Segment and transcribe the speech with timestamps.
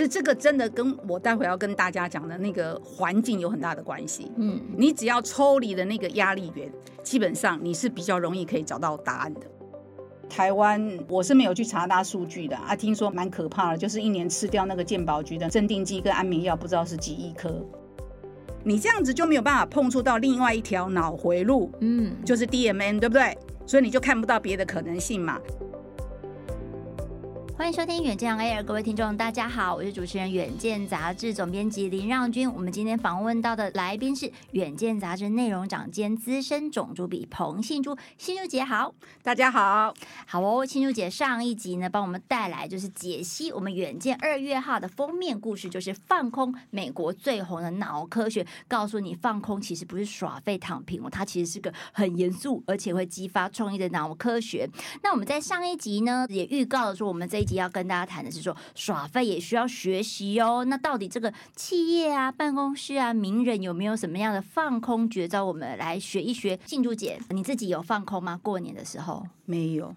[0.00, 4.30] 实这个真的跟我待会要跟大家讲的那个环境有很大的关系。
[4.36, 6.70] 嗯，你只要抽离了那个压力源，
[7.02, 9.40] 基本上你是比较容易可以找到答案的。
[10.28, 17.64] 台湾我是没有去查大数据的啊，听说蛮可怕的，就是一年吃掉那个健保局的镇定剂跟安眠药，不知道是几亿颗。
[18.64, 23.38] 你这样子就没有办法碰触到另外一条脑回路，嗯，就是 DMN，对不对？
[23.64, 25.40] 所以你就看不到别的可能性嘛。
[27.56, 32.52] 欢迎收听远见 Air，各位听众，大家好，我是主持人远见杂志总编辑林让君。
[32.52, 39.94] 我们今天访问到的来宾是远见杂志内容长兼资深总主笔彭信珠，信珠姐好，大家好，
[40.26, 54.68] 好哦，信珠姐上一集呢帮我们带来就是解析我们远见二月号的封面故事，就是放空美国最红的脑科学，告诉你放空其实不是耍废躺平哦，它其实是个很严肃而且会激发创意的脑科学。
[55.02, 60.64] 那我们在上一集呢也预告了说我们这要跟大家谈的是说耍废也需要学习哦。
[60.64, 65.44] 那到底这个企业啊、办公室啊、名人有没有什么样的放空绝招？
[65.44, 66.58] 我们来学一学。
[66.66, 68.38] 静珠姐，你自己有放空吗？
[68.42, 69.94] 过年的时候 没有，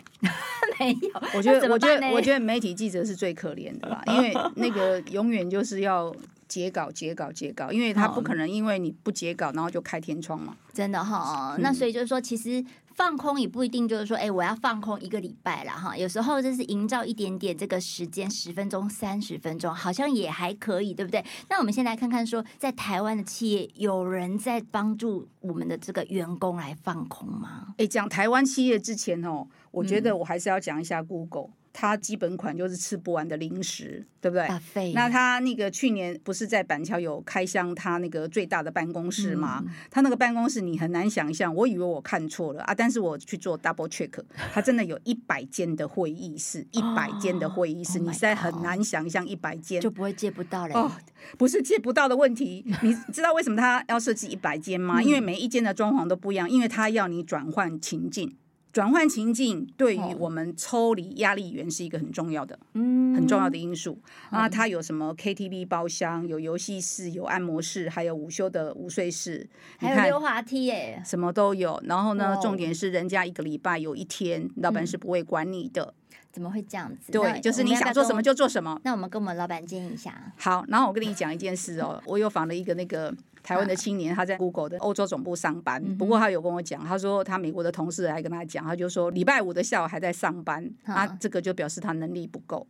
[0.79, 1.21] 没有。
[1.33, 6.15] 我觉得，我觉得，我觉得媒体记者是最可怜的吧，因为那个永远就是要
[6.47, 10.55] 截稿、截稿、截稿，因为他不可能因为你不截稿，然后就开天窗嘛。
[10.71, 12.63] 真的哈、哦，那所以就是说，其实。
[12.99, 15.95] 放空也不一定就是说，哎、欸，我要放空一个礼拜了哈。
[15.95, 21.23] 有时候就是营造一点点这个时间，十分钟、三十分钟，好像也还可以，对不对？
[21.49, 27.67] 那我们先来看看说，在台湾的企业，有人在帮助我们的这个员工来放空吗？
[27.77, 31.43] 哎、欸，讲台湾企业之前哦，我觉得我还是要讲一下 Google。
[31.43, 34.91] 嗯它基本款就是吃不完的零食，对不对？
[34.93, 39.63] 那他那个去年不是在板桥有开箱他那个最大的办公室吗？
[39.65, 44.11] 嗯、他那个办公室你很难想象，我以为我看错了啊，但是我去做 double check，
[44.51, 50.91] 他真的有一百间的会议室，一百间的会议室，哦、你实在很难想象一百间就不会借不到了哦，
[51.37, 54.99] 不是借不到的问题，你知道为什么他要设计一百间吗？
[54.99, 58.35] 嗯、因为每一间的装潢都不一样，因为他要你转换情境。
[58.71, 63.99] 转换情境对于我们抽离压力源是一个很重要的，嗯，很重要的因素。
[64.29, 71.81] 啊，它有什么 KTV 包厢，有游戏室，有按摩室，还有午休的午睡室，还有溜滑梯耶，什么都有。
[71.85, 75.93] 然后呢，重点是人家一个礼拜有一天，老板是不会管你的。
[76.31, 77.11] 怎么会这样子？
[77.11, 78.79] 对，就是你想做什么就做什么。
[78.83, 80.31] 那我们跟我们老板建议一下。
[80.37, 83.11] 好，然后我跟你讲一件事哦，我有访了一个那个。
[83.43, 85.83] 台湾的青年，他在 Google 的欧洲总部上班。
[85.97, 92.67] 不过他有跟我讲，他说他美国的同事还跟他讲，他就说礼拜五的下午还在上班，啊，这个就表示他能力不够。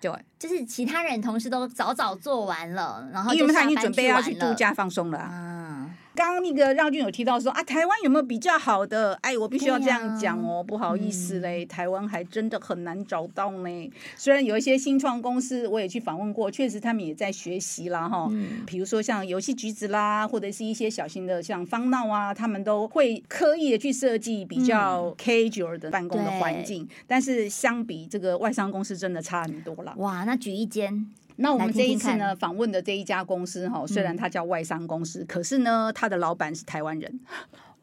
[0.00, 5.18] 对，就是其他人同事都早早做完了，然后因为他已经准备要去度假放松了。
[5.18, 9.14] 啊刚刚那个让俊有提到说啊，台湾有没有比较好的？
[9.22, 13.90] 哎，我必须要这样讲哦，不好意思嘞，嗯、台湾还真的很难找到呢。
[14.16, 18.28] 虽然有一些新创公司，我也去访问过，确实他们也在学习啦哈。
[18.30, 26.84] 嗯，比如说像游戏橘子啦，或者是一些小型的像方闹啊，他们都会刻意的去设计比较 casual 的办公的环境。
[26.84, 29.92] 嗯、但是相比这个外商公司，真的差很多了。
[29.96, 31.06] 哇，那举一间。
[31.36, 37.20] 那我们这一次呢，访问的这一家公司哈，虽然它叫外商公司，可是呢，它的老板是台湾人。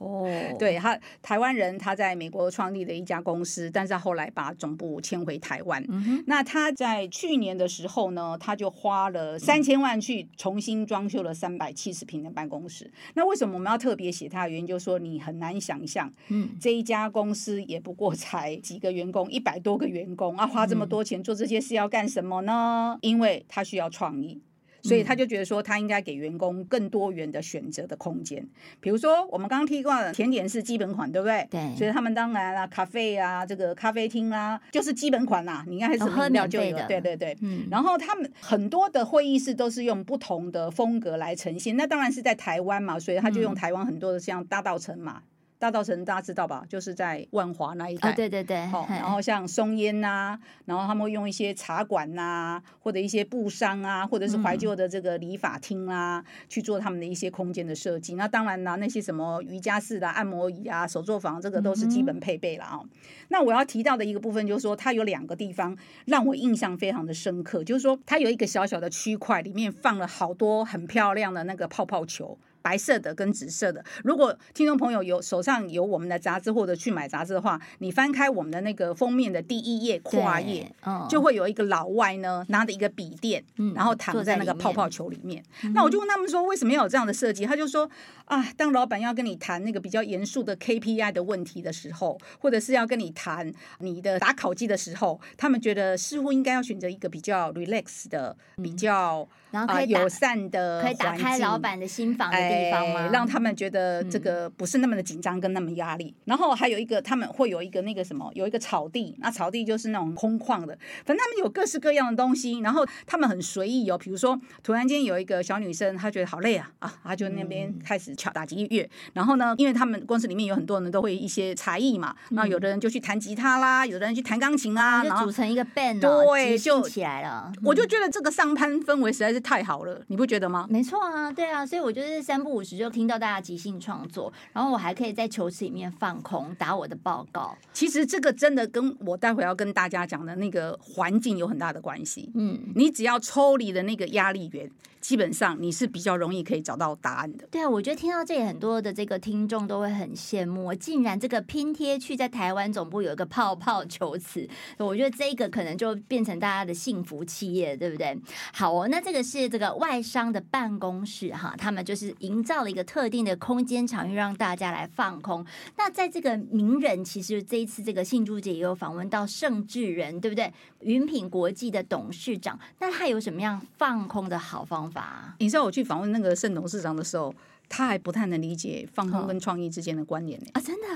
[0.01, 5.85] 哦，对他台湾人，他在美国创立的一家公司，但是他后来把总部迁回台湾。
[5.89, 12.85] 嗯、那他在去年的时候呢，他就花了三千万去重新装修了三百七十平的办公室。
[12.85, 22.97] 嗯、那为什么我们要特别写他的原因，就是说你很难想象，嗯，这一家公司也不过才几个员工，一百多个员工啊，花这么多钱做这些事要干什么呢？
[23.01, 24.41] 因为他需要创意。
[24.81, 28.45] 所以他就觉得说，他应该给员工更多元的选择的空间。
[28.79, 31.47] 比如说，我们刚刚提过的甜点是基本款，对不对？
[31.49, 31.75] 对。
[31.75, 35.63] 所以他们当然啦，咖啡啊，这个咖啡厅啦，就是基本款啦。
[35.67, 37.37] 你应该什么饮料就有，对对对。
[37.41, 37.67] 嗯。
[37.69, 41.77] 然后他们很多的会议室都是用不同的风格来呈现。
[41.77, 45.21] 那当然是在台湾嘛，所以他就用台湾很多的像大道城嘛。
[45.61, 46.65] 大稻城大家知道吧？
[46.67, 48.09] 就是在万华那一带。
[48.09, 48.65] 哦、对对对。
[48.65, 58.15] 好，然后像松烟呐、啊，然后他们会用一些茶馆呐、啊，或者一些布商啊，或者是怀旧的这个理发厅啊，嗯、去做他们的一些空间的设计。
[58.15, 62.81] 那当然啦，那些什么瑜伽室的按摩椅啊、手作坊，这个都是基本配备了啊、哦。
[62.83, 62.89] 嗯、
[63.27, 72.39] 那我要提到的一个部分就是说，它有两个地方让我印象非常的深刻，就是说它有一个小小的区块，里面放了好多很漂亮的那个泡泡球。
[72.61, 85.43] 白色的跟紫色的，如果听众朋友有手上有我们的杂志或者去买杂志的话，你翻开我们的那个封面的第一页跨页，哦、就会有一个老外呢拿着一个笔电，嗯、然后躺在那个泡泡球里面。
[85.63, 87.45] 嗯、那我就问他们说，为什么要有这样的设计？
[87.45, 87.89] 他就说
[88.25, 99.27] 啊，当老板要跟你谈那个比较严肃的 KPI 的问题的时候，或者是要跟你谈你的打考绩的时候，他们觉得似乎应该要选择一个比较 relax 的、嗯、比较。
[99.51, 102.99] 然后可以友善的，可以打开老板的心房的地方吗？
[103.01, 106.13] 哎，让他们觉得这个不是那么的紧张跟那么压力。
[106.17, 112.59] 嗯、然后还有一个，他们会有一个那个什么，有一个草地，那草地就是那种空旷的，反正他们有各式各样的东西。
[112.61, 118.89] 然后他们很随意哦，比如说突然间有一个小女生，她觉得好累啊啊，她就那边开始敲打击乐。
[119.13, 127.51] 然后呢，因为他们公司里面有很多人都会一些才艺嘛，那有的人就去弹吉他啦，有的人去弹钢琴啊，然后组成一个 band，对，就起来了。
[127.63, 129.41] 我就觉得这个上班氛围实在是。
[129.41, 130.67] 太好了，你不觉得吗？
[130.69, 137.57] 没错啊，对啊，所以我就是三不五十就听到大家即兴创作，然后我还可以在球池里面放空打我的报告。
[137.73, 142.31] 其实这个真的跟我待会要跟大家讲的那个环境有很大的关系。
[142.35, 144.69] 嗯，你只要抽离了那个压力源。
[145.01, 147.47] 基本上你是比较容易可以找到答案的。
[147.49, 154.47] 对啊，我觉得听到这里很多的这个听众都会很羡慕，竟然这个拼贴区在台湾总部有一个泡泡球池，
[154.77, 158.15] 我觉得这个可能就变成大家的幸福企业，对不对？
[158.53, 165.45] 好哦，那这个是这个外商的办公室哈，他们就是营造了一个特定的空间场域，让大家来放空。
[165.77, 170.51] 那在这个名人，其实这一次这个庆祝节也有访问到盛智仁，对不对？
[170.79, 175.35] 云品国际的董事长，那他有什么样放空的好方法？
[175.39, 177.35] 你知道我去访问那个盛董事长的时候，
[177.67, 180.47] 他还不太能理解放空跟创意之间的关联呢。
[180.53, 180.87] 啊，真的？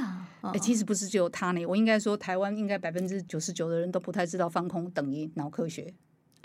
[0.42, 1.66] 哎、欸，其实不是只有他呢。
[1.66, 5.94] 我应该说，台湾应该百分之九十九的人都不太知道放空等于脑科学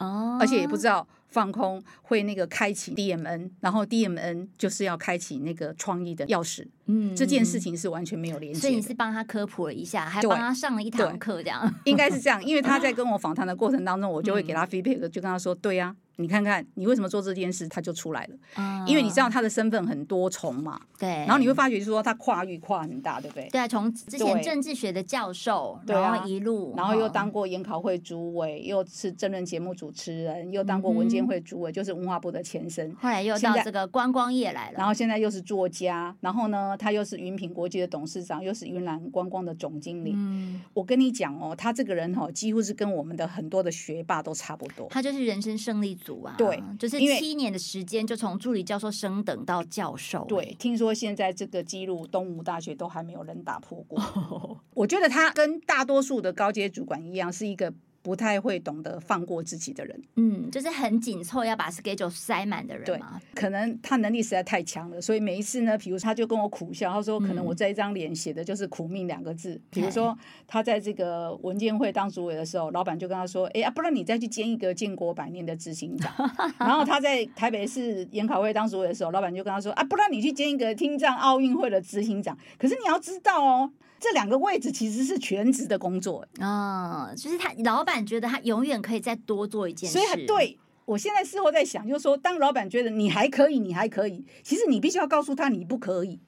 [0.00, 6.66] 哦，而且也不知道放空会那个开启 DMN，然后 DMN 就是要开启那个创意的钥匙。
[6.86, 8.60] 嗯，这件事情是完全没有联系。
[8.60, 12.44] 所以你是帮他科普了一下，还帮他上了一堂课，这样应该是这样。
[12.44, 15.96] 因为他在跟我访谈的过程当中，我就会给他 feedback，就跟他说，对呀、啊。
[16.20, 18.36] 你看看，你为什么做这件事，他就出来了。
[18.56, 20.80] 嗯，因为你知道他的身份很多重嘛。
[20.98, 21.08] 对。
[21.08, 23.48] 然后你会发觉，就是说他跨域跨很大，对不对？
[23.50, 32.94] 对啊，从之前政治学的教授，然后一路，然后又当过研考会主委，又是政论节目主持人，又当过文监会主委，就是文化部的前身。
[33.00, 34.78] 后来又到这个观光业来了。
[34.78, 40.12] 然后现在又是作家，然后呢，他又是云品国际的董事长，又是云南观光的总经理。
[40.14, 40.60] 嗯。
[40.72, 44.88] 我跟你讲哦，他这个人哦，几乎是跟我们的很多的学霸都差不多。
[44.88, 46.34] 他就是人生胜利组啊。
[46.36, 46.62] 对。
[46.88, 50.24] 是七年的时间，就从助理教授升等到教授。
[50.26, 53.98] 对，听说现在这个记录，东吴大学都还没有人打破过。
[54.74, 57.72] 我觉得他跟大多数的高阶主管一样，是一个。
[58.02, 62.84] 不太会懂得放过自己的人，嗯，就是很紧凑要把 schedule 塞满的人。
[62.86, 62.98] 对，
[63.34, 69.50] 可能他能力实在太强了，所以每一次呢，比如他就跟我苦笑，他说可能我这一张脸写的就是苦命两个字。
[69.54, 70.16] 嗯、比如说
[70.46, 76.10] 他在这个文件会当主委的时候，老板就跟他说，哎呀，不然你再去兼一个建国百年的执行长。
[76.58, 82.36] 然后他在台北市研考会当主委的时候，老板就跟他说，啊，不然你去兼一个听障奥运会的执行长。
[82.58, 83.70] 可是你要知道哦。
[84.00, 89.98] 这两个位置其实是全职的工作啊、哦，就是他老板觉得他永远可以再多做一件事。
[89.98, 96.18] 所以对，我现在事后在想，就是说，当老板觉得你还可以，你还可以，其实你必须要告诉他你不可以，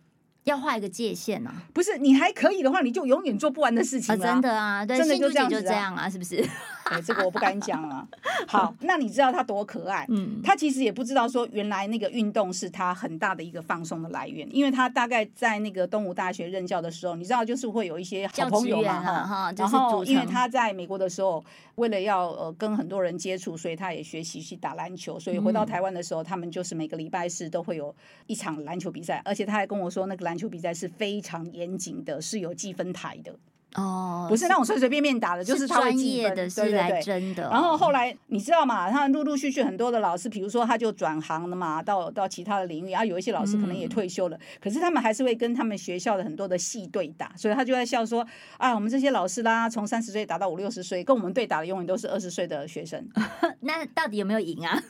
[0.44, 1.52] 要画一个界限啊。
[1.72, 4.32] 不是你还可以的话，你就永远做不完的事情了、啊。
[4.32, 6.36] 真的啊，对，真的就这样就这样啊，是不是？
[6.36, 8.06] 对，这个我不敢讲啊。
[8.46, 10.04] 好，那你知道他多可爱？
[10.08, 14.46] 嗯，他其实也不知道说，原来那个运动是他很大的一个放松的来源。
[14.54, 19.52] 因为他大概在那个东吴大学任教的时候，你知道，就是会有一些好朋友嘛，哈。
[19.56, 21.42] 然后，因为他在美国的时候，
[21.76, 25.18] 为了要呃跟很多人接触，所以他也学习去打篮球。
[25.18, 27.94] 所以回到台湾的时候，他们就是每个礼拜四都会有
[28.26, 33.38] 一场篮球比赛，而且他还跟我说，那个篮篮球比赛是非常严谨的，是有计分台的。
[33.74, 37.48] 哦，不是那种随随便便打的，就是他会计分的，是来真的。
[37.50, 38.90] 然后后来你知道嘛？
[38.90, 48.26] 他陆陆续续很多的老师，比如说他就转行了嘛，到到其他的领域，啊，有一些老师可能也退休了，可是他们还是会跟他们学校的很多的系对打，所以他就在笑说
[48.58, 53.06] 啊，我们这些老师啦，从三十岁打到五六十岁，跟我们对打的永远都是二十岁的学生。
[53.60, 54.82] 那到底有没有赢啊？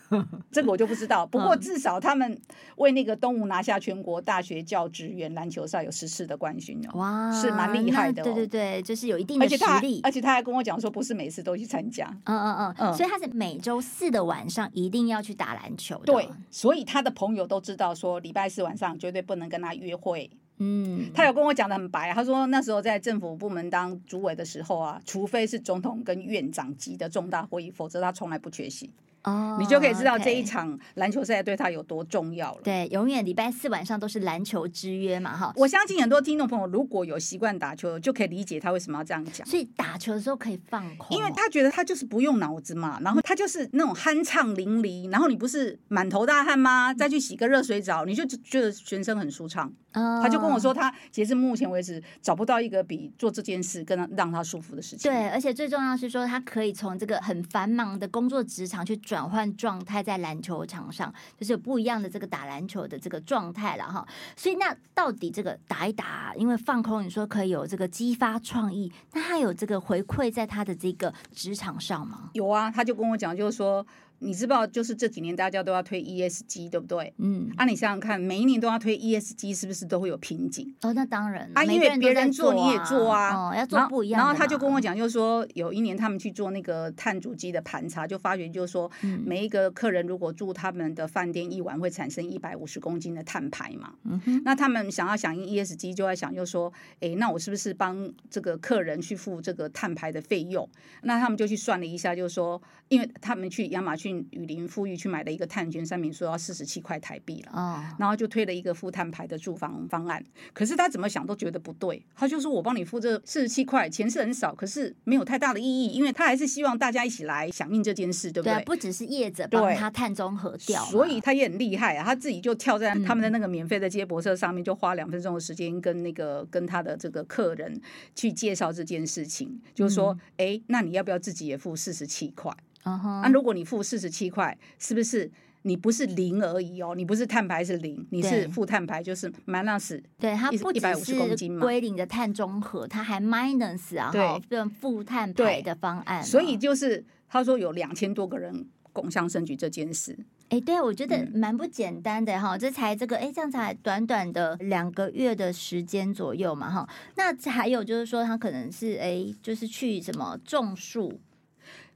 [0.51, 1.27] 这个我就不知道。
[1.27, 2.41] 不过至少他们
[2.77, 8.23] 为那个东吴拿下全国大学教职员篮球赛有十次的冠军哦，哇，是蛮厉害的。
[8.23, 10.01] 对对对，就是有一定的实力。
[10.05, 12.07] 而且他还跟我讲说，不是每次都去参加。
[12.25, 16.05] 嗯嗯嗯，嗯，所以他是每周四的晚上一定要去打篮球的。
[16.05, 20.31] 对，所以他的朋友都知道说，礼拜四晚上绝对不能跟他约会。
[20.59, 28.89] 嗯，他有跟我讲的很白，他说那时候在政府部门当主委的时候啊，除非是总统跟院长级的重大会议，否则他从来不缺席。
[29.25, 32.61] 哦，你就可以知道这一场篮球赛对他有多重要了。
[32.63, 35.53] 对，永远礼拜四晚上都是篮球之约嘛，哈。
[35.57, 39.47] 我相信很多听众朋友如果有习惯打球，就可以理解他为什么要这样讲。
[39.47, 46.93] 所以打球的时候可以放空，因为他觉得他就是不用脑子嘛，然后他就是那种酣畅淋漓，然后你不是满头大汗吗？
[46.93, 49.73] 再去洗个热水澡，你就觉得全身很舒畅。
[49.95, 55.11] 他就跟我说，他截至目前为止找不到一个比做这件事更让他舒服的事情。
[55.11, 64.09] 对，而且最重要是说，他可以从这个很繁忙的工作职场去转换状态，在篮球场上就是不一样的这个打篮球的这个状态了哈。
[64.35, 72.31] 所以那到底这个打一打，因为放空，你说可以有这个激发创意，那他有这个回馈在他的这个职场上吗？
[72.33, 73.87] 有啊，他就跟我讲，就是说。
[74.23, 77.13] 你知道，就是这几年大家都要推 ESG，对不对？
[77.19, 77.51] 嗯。
[77.57, 80.73] 啊，你想想看，每一年都要推 ESG，是不是都会有瓶颈？
[80.83, 81.51] 哦，那当然。
[81.55, 83.51] 啊，因为别人做你也做啊。
[83.51, 84.21] 哦，要做不一样。
[84.21, 88.91] 然后他就跟我讲，就是说有一年他们去做那个碳足迹的盘查，就发觉就是说，
[89.25, 93.95] 每一个客人如果住他们的饭店一晚，会产生一百五十公斤的碳排嘛。
[94.05, 94.43] 嗯哼。
[94.45, 100.69] 那他们想要响应 ESG，就在想，就是说，哎，那我是不是帮这个客人去付这个碳排的费用？
[101.03, 104.93] 那他们就去算了一下，就是说，因为他们去亚马逊雨林富裕。
[105.03, 110.23] 去买了一个碳权三明，说要四十七块台币了，哦，然后就推了一个负碳排的住房方案。
[110.53, 118.55] 可是他怎么想都觉得不对，他就说：“我帮你付这四十七块钱是很少，可是没有太大的意义，因为他还是希望大家一起来响应这件事，对不对？
[118.57, 127.81] 对，不只是业者帮他碳中和掉，所以他也很厉害啊，他自己就跳在他们的那个免费的接驳车上面，就花两分钟的时间跟那个跟他的这个客人
[128.15, 132.55] 去介绍这件事情，就是说，哎，那你要不要自己也付四十七块？”
[132.85, 133.09] 那、uh huh.
[133.09, 135.31] 啊、如果你付四十七块，是不是
[135.63, 136.95] 你不是零而已哦？
[136.97, 140.03] 你不是碳排是零，你是负碳排就是 minus。
[140.19, 146.23] 对，它不只是归零的碳中和，它还 minus 啊，哈，这种负碳排的方案。
[146.23, 150.19] 所以就是他说有两千多个人共襄盛举这件事。
[150.49, 156.89] 哎，对，我觉得蛮不简单的哈，嗯、这才这个哎，这样才短短的两个月的时间左右嘛哈。
[157.15, 161.21] 那还有就是说，他可能是哎，就是去什么种树。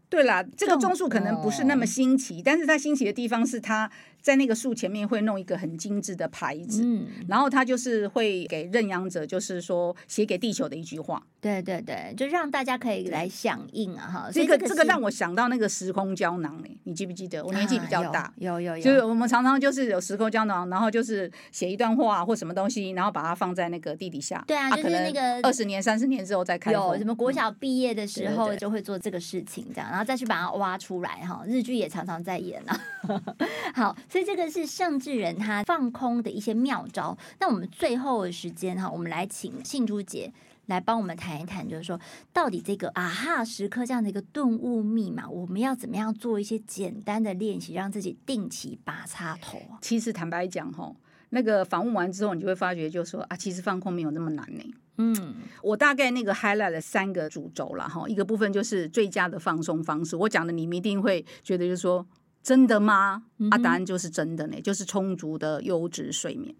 [0.08, 3.90] 对啦，这个种树可能不是那么新奇，但是它新奇的地方是它。
[4.26, 11.22] 在那个树前面会弄一个很精致的牌子，嗯，然后他就是会给认养者，就是说写给地球的一句话。
[11.40, 14.28] 对对对，就让大家可以来响应啊哈。
[14.32, 17.44] 这个这个让我想到那个时空胶囊呢，你记不记得？
[17.44, 24.42] 我年纪比较大，啊、有有有，有就是我们常常就是有时空胶囊，然后就是写一段话或什么东西，然后把它放在那个地底下。
[24.44, 26.72] 对啊，就是那个二十年、三十年之后再开。
[26.72, 31.44] 有什么国小毕业的时候就会做这个事情，这样，然后再去把它挖出来哈。
[31.46, 32.76] 日剧也常常在演啊。
[33.72, 33.96] 好。
[34.16, 37.14] 所以这个是圣智人他放空的一些妙招。
[37.38, 40.32] 那我们最后的时间哈，我们来请幸珠姐
[40.68, 42.00] 来帮我们谈一谈，就是说
[42.32, 49.60] 到底这个啊哈时刻这样的一个顿悟密码，我们要怎么样做一些简单的练习，让自己定期拔插头？
[49.82, 50.90] 其实坦白讲哈，
[51.28, 54.64] 那个访问完之后，你就会发觉，就是说啊，其实放空没有那么难呢。
[54.96, 60.16] 嗯，我大概那个 highlight 了三个主轴了哈，一个部分就是最佳的放松方式。
[60.16, 62.06] 我讲的你们一定会觉得就是说。
[62.46, 63.24] 真的吗？
[63.38, 66.54] 嗯、啊，答案就是真的呢，就是充足的优质睡眠。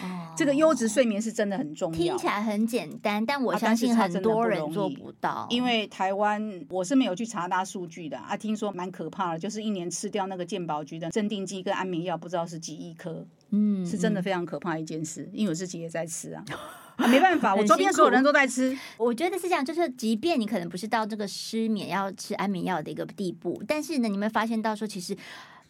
[0.00, 1.98] 哦，这个优质睡眠是真的很重要。
[1.98, 5.30] 听起来很简单，但我相信很多人做不到。
[5.30, 13.26] 啊、不因为台湾，我是没有去查大数据的啊，听说蛮可怕的，就是一年吃掉那个健保局的镇定剂跟安眠药，不知道是几亿颗。
[13.50, 16.44] 嗯，是真的非常可怕一件事，因为我自己也在吃啊。
[16.96, 18.76] 啊、没办法，我周边所有人都在吃。
[18.96, 25.16] 我觉得是这样，就是即便你可能不是到这个失眠要吃安眠药的一个地步，但是呢，你们发现到说，其实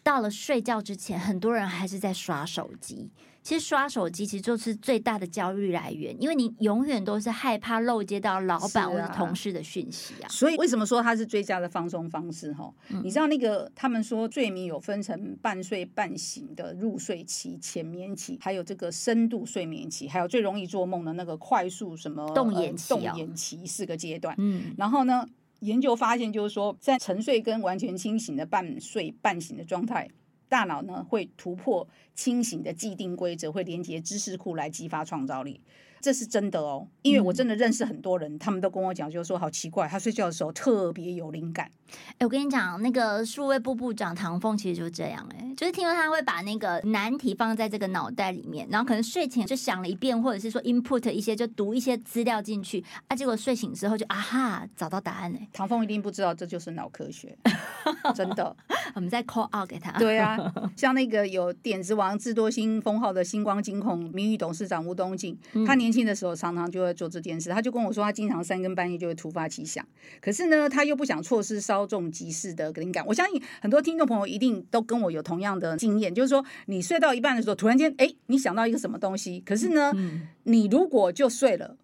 [0.03, 3.09] 到了睡觉之前，很多人还是在刷手机。
[3.43, 10.29] 其实刷手机其实就是最大的焦虑来源，因为你永远都是害怕漏接到老板或者同事的讯息啊。
[10.29, 12.53] 所以为什么说它是最佳的放松方式？
[12.53, 24.35] 哈、嗯，你知道那个他们说睡眠有分成半睡半醒的入睡期、浅眠期，还有这个深度睡眠期，还有最容易做梦的那个快速什么动眼期、哦呃、动眼期四个阶段。
[24.37, 25.25] 嗯，然后呢，
[25.61, 30.07] 研究发现就是说，在沉睡跟完全清醒的半睡半醒的状态。
[30.47, 35.61] 大脑呢会突破清醒的既定规则，会连接知识库来激发创造力。
[36.03, 41.69] 这是真的哦，因为我真的认识很多人，嗯、他们都跟我讲，就是说好奇怪，他睡觉的时候特别有灵感。
[42.17, 55.37] 哎，我跟你讲，那个数位部部长唐凤其实就是这样，哎，就是听说他会把那个难题放在这个脑袋里面，然后可能睡前就想了一遍，或者是说 input 一些，就读一些资料进去，啊，结果睡醒之后就啊哈找到答案呢。
[55.53, 57.37] 唐凤一定不知道这就是脑科学，
[58.15, 58.55] 真的。
[58.95, 59.91] 我们再 call out 给他。
[59.99, 69.85] 对啊， 像那个有点子王智多星封号的星光金控名誉董事长吴东进，他年轻的时候常常就会做这件事，他就跟我说，他经常三更半夜就会突发奇想，
[70.19, 73.05] 可是呢，他又不想错失稍纵即逝的灵感。
[73.05, 81.77] 我相信很多听众朋友一定都跟我有同样的经验，就是说你睡到一半的时候，突然间哎，你想到一个什么东西，可是呢，嗯、你如果就睡了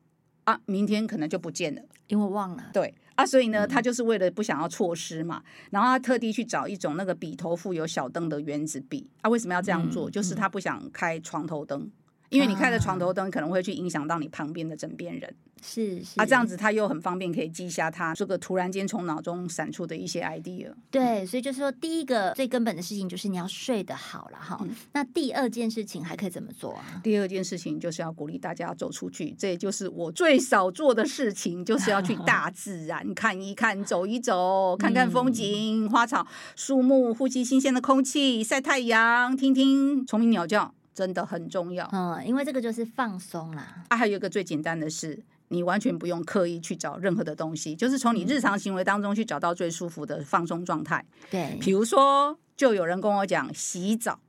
[0.45, 2.71] 啊，明天可能就不见了，因为忘了。
[2.73, 9.09] 对啊，所以呢，他就是为了不想要错失嘛，然后他特地去找一种那个笔头附有小灯的原子笔。
[9.21, 10.07] 啊，为什么要这样做？
[10.07, 11.89] 嗯、就是他不想开床头灯。
[12.29, 15.35] 因为你开的床头灯，可能会去影响到你旁边的枕边人。
[15.59, 20.71] 是，是啊，这样子他又很方便，可以记下他这个突然间从脑中闪出的一些 idea。
[20.91, 24.59] 对，所以就是说，第一个最根本的事情就是你要睡得好了哈。
[24.61, 27.01] 嗯、那第二件事情还可以怎么做啊？
[27.03, 40.75] 第二件事情就是要鼓励大家走出去，这也就是我最少做的事情，就是要去 大自然看一看、走一走，看看风景、嗯、花草、树木，呼吸新鲜的空气，晒太阳，听听虫鸣鸟叫。
[40.97, 43.85] 真的很重要，嗯，因为这个就是放松啦。
[43.89, 51.05] 啊，还有一个最简单的是，你完全不用刻意去找任何的东西，就是从你日常行为当中去找到最舒服的放松状态。
[51.29, 54.19] 对，比如说，就有人跟我讲洗澡，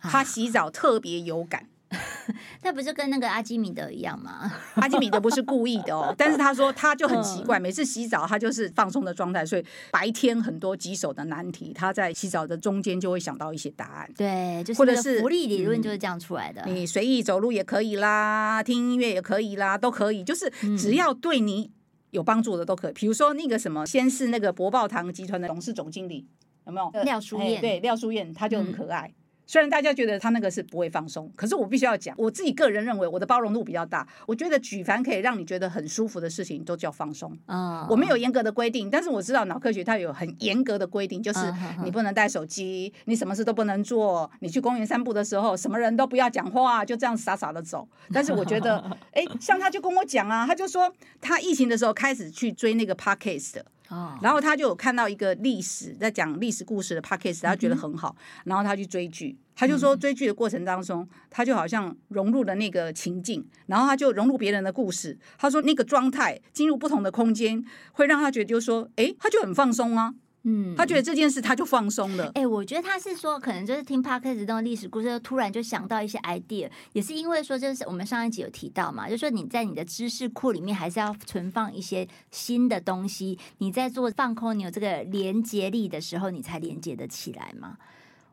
[0.00, 1.68] 他洗澡特别有感。
[2.62, 4.52] 那不是跟那个阿基米德一样吗？
[4.76, 14.10] 阿基米德不是故意的哦， 但是他说他就很奇怪，每次洗澡他就是放松的状态，所以白天很多棘手的难题，他在洗澡的中间就会想到一些答案。
[14.16, 16.62] 对，就是或者是福利理论就是这样出来的。
[16.66, 21.70] 嗯，你随意走路也可以啦，听音乐也可以啦，都可以，就是只要对你
[22.10, 22.92] 有帮助的都可以。
[22.92, 26.26] 比如说那个什么，先是那个博报堂集团的董事总经理，
[26.66, 27.02] 有没有？
[27.04, 29.10] 廖淑燕，对，廖淑燕，她就很可爱。
[29.48, 34.06] 嗯虽然大家觉得他那个是不会放松，可是我必须要讲，我自己个人认为我的包容度比较大。
[34.26, 37.34] 我觉得举凡可以让你觉得很舒服的事情，都叫放松。
[37.46, 37.92] 啊，oh.
[37.92, 41.40] 我没有严格的规定，但是我知道脑科学它有很严格的规定，就是
[41.82, 47.88] 你不能带手机，你什么事都不能做，你去公园散步的时候，什么人都不要讲话，就这样傻傻的走。
[48.12, 48.78] 但是我觉得，
[49.12, 53.64] 哎，像他就跟我讲啊，他就说他疫情的时候开始去追那个 podcast 的。
[53.88, 58.14] 哦，然后他就有看到一个历史在讲历史故事的 podcast，他觉得很好，
[58.44, 70.14] 然后他去追剧，他就说追剧的过程当中，他就好像融入了那个情境，然后他就融入别人的故事，他说那个状态进入不同的空间，会让他觉得就是说，哎，他就很放松啊。
[70.50, 72.24] 嗯，他觉得这件事他就放松了。
[72.28, 87.76] 哎、欸，我觉得他是说，可能就是听 podcast 这种历史故事，突然就想到一些 idea，也是因为说，就是我们上一集有提到嘛，就是说你在你的知识库里面还是要存放一些新的东西，你在做放空，你有这个连接力的时候，你才连接得起来嘛。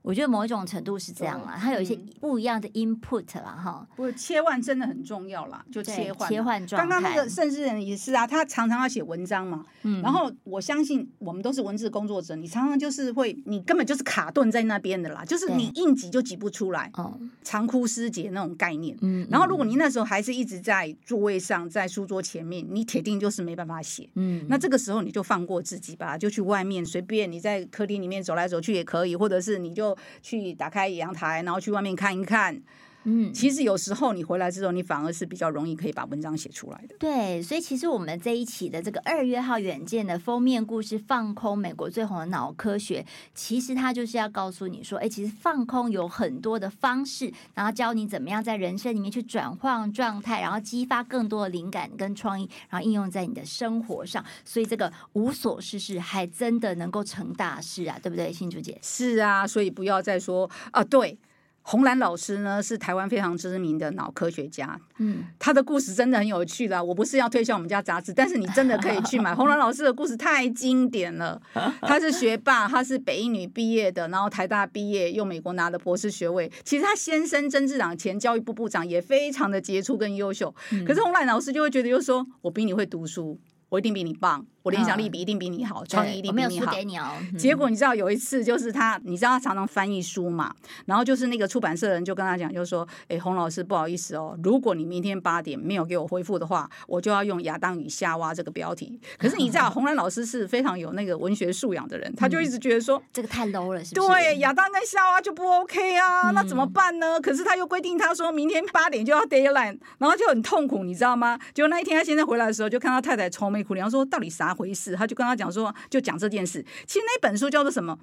[0.06, 3.88] 我觉得某一种程度是这样啦，它有一些不一样的 input 啦，哈。
[3.96, 6.88] 不，切换真的很重要啦，就切换切换状态。
[6.88, 19.28] 刚刚那个甚至人也是啊，他常常要写文章嘛，嗯，然后我相信我们都是文字工作者，你常常就是会，你根本就是卡顿在那边的啦，就是你硬挤就挤不出来，哦，长枯失节那种概念，嗯。
[19.32, 24.46] 然后如果你那时候还是一直在座位上，在书桌前面，你铁定就是没办法写，嗯。
[24.48, 29.95] 那这个时候你就放过自己吧，就去外面随便你在客厅里面走来走去也可以，或者是你就。
[30.22, 32.62] 去打开阳台，然后去外面看一看。
[33.06, 36.96] 嗯，其实有时候你回来之后，你反而是比较容易可以把文章写出来的。
[37.00, 43.02] 对，所以其实我们这一期的这个二月号远见的封面故事《放空美国最红的脑科学》，
[43.34, 54.26] 其实它就是要告诉你说，哎，其实放空有很多的方式，然后教你怎么样在人生里面去转换状态，然后激发更多的灵感跟创意，然后应用在你的生活上。
[54.44, 58.80] 所以这个无所事事还真的能够成大事啊，对不对，新竹姐？
[58.82, 61.18] 是啊，所以不要再说啊，对。
[61.68, 66.82] 洪兰老师呢是台湾非常知名的脑科学家，嗯，他的故事真的很有趣啦。
[66.82, 71.42] 我不是要推销我们家杂志，但是你真的可以去买红兰老师的故事，太经典了。
[71.82, 76.52] 他是学霸，他是北一女毕业的，然后台大毕业，又美国拿了博士学位。
[76.64, 80.54] 其实他先生曾志朗前教育部部长也非常的杰出跟优秀，
[80.86, 84.46] 可是红兰老师就会觉得，又说我比你会读书，我一定比你棒。
[84.66, 86.74] 我联想力比一定比你好，创、嗯、意一定比你好。
[86.84, 90.52] 你哦嗯、结果你知道有一次就是他，你知道他常常翻译书嘛，
[90.88, 99.00] 然后就是那个出版社的人就跟他讲，就是说，哎，洪老师不好意思哦，如果你明天八点没有给我回复的话，我就要用亚当与夏娃这个标题。
[99.20, 104.08] 可是你知道， 洪兰老师是非常有那个文学素养的人，他就一直觉得说、嗯、这个太 low 了，是不是？
[104.08, 107.20] 对，亚当跟夏娃就不 OK 啊，那怎么办呢？
[107.20, 111.40] 嗯、可是他又规定他说明天八点就要 deadline，然后就很痛苦，你知道吗？
[111.54, 114.96] 结果那一天他现在回来的时候，就看到太太愁眉苦脸，说到底啥回事？
[114.96, 115.36] 他就跟他。
[115.36, 118.00] 讲说就讲这件事，其实那本书叫做什么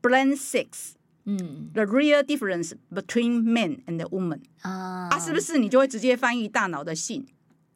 [0.00, 0.92] ？Brain Six，
[1.24, 7.26] 嗯，The Real Difference Between Men and Women 啊，啊，是不是你就会直接翻译大脑的性？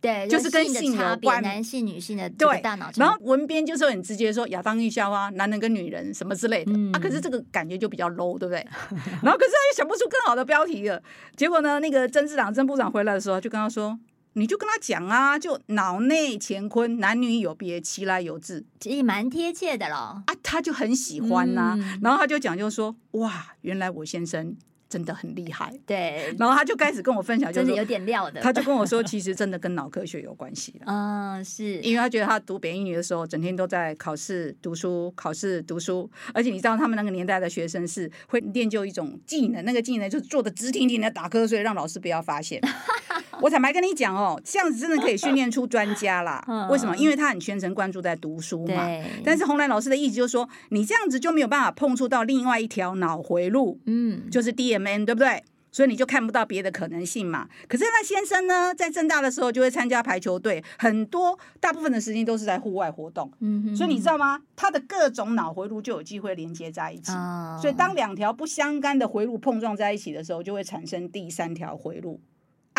[0.01, 2.89] 对，就是跟性有关，男性、女性的对大脑。
[2.95, 6.99] 然后文编就是很直接说亚当与夏娃，男人跟女人什么之类的、嗯、啊。
[7.01, 8.65] 可是这个感觉就比较 low，对不对？
[9.25, 11.03] 然后可是他又想不出更好的标题了。
[11.35, 13.99] 结果呢，那个曾志朗曾部长回来的时候，就跟他说。
[14.41, 20.23] 你就跟他讲啊，就脑内乾坤，男女有别，其来有自，其实蛮贴切的咯。
[20.25, 24.57] 啊，他就很喜欢呐、啊，嗯、然后他就讲，就说哇，原来我先生。
[24.89, 26.35] 真的很厉害，对。
[26.37, 28.41] 然后他就开始跟我分享，就是有点料的。
[28.41, 30.75] 他就跟我说，其实真的跟脑科学有关系。
[30.85, 36.11] 嗯，是因为他觉得他读北一女的时候，整天都在考试读书，考试读书。
[36.35, 42.61] 而且你知道，他们那个年代的学生是会练就一种技能，那个技能就是坐的直挺挺的打瞌睡，让老师不要发现。
[43.43, 46.45] 我坦白跟你讲哦，这样子真的可以训练出专家啦。
[46.71, 46.97] 为什么？
[46.97, 48.85] 因为他很全神贯注在读书嘛。
[48.87, 55.01] 对但是红兰老师的意思就是说，你这样子就没有办法碰触到另外一条脑回路，嗯，就是 DMN，。
[55.07, 55.43] 对不对？
[55.73, 57.49] 所以你就看不到别的可能性嘛。
[57.69, 63.31] 可是那先生呢，在正大的时候就会参加排球队，很多大部分的时间都是在户外活动。
[63.41, 64.41] 嗯哼，所以你知道吗？
[64.57, 67.13] 他的各种脑回路就有机会连接在一起。
[67.13, 72.21] 哦，所以当两条不相干的回路碰撞在一起的时候，就会产生第三条回路。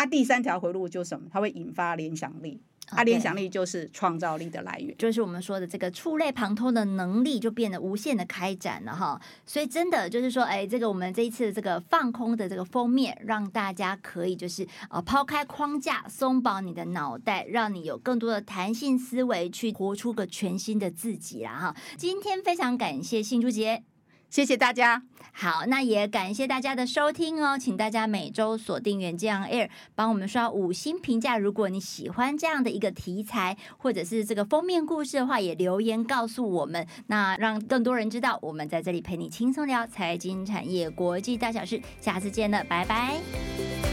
[0.02, 1.28] 啊，第三条回路就是什么？
[1.32, 2.60] 它会引发联想力。
[2.88, 9.18] 啊，联想力就是创造力的来源，就是我们说的这个触类旁通的能力就变得无限的开展了哈。
[9.46, 21.76] 所以真的就是说，哎，这个我们这一次的这个放空的这个封面，让大家可以就是呃抛开框架，松绑你的脑袋，让你有更多的弹性思维，去活出个全新的自己啦哈。
[21.96, 23.84] 今天非常感谢幸珠姐。
[24.32, 31.36] 谢谢大家，好，那也感谢大家的收听哦，请大家每周锁定远见 air，帮我们刷五星评价。
[31.36, 41.78] 如果你喜欢这样的一个题材，或者是这个封面故事的话，也留言告诉我们，那让更多人知道我们在这里陪你轻松聊财经产业国际大小事。
[42.00, 43.91] 下次见了，拜拜。